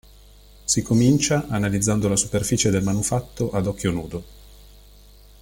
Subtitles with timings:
[0.65, 4.23] Si comincia analizzando la superficie del manufatto ad occhio nudo.